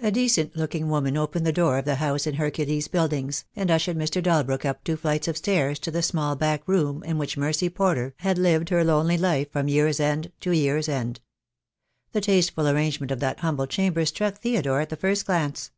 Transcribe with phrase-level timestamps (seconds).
[0.00, 3.96] A decent looking woman opened the door of the house in Hercules Buildings, and ushered
[3.96, 4.22] Mr.
[4.22, 8.12] Dalbrook up two nights of stairs to the small back room in which Mercy Porter
[8.18, 11.20] had lived her lonely life from year's end to year's end.
[12.12, 15.70] The tasteful arrangement of that humble chamber struck Theodore at the first glance.